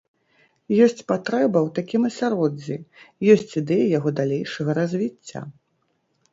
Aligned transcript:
Ёсць 0.85 1.03
патрэба 1.11 1.57
ў 1.67 1.73
такім 1.77 2.01
асяроддзі, 2.09 2.79
ёсць 3.35 3.51
ідэі 3.63 3.85
яго 3.97 4.09
далейшага 4.23 4.71
развіцця. 4.83 5.39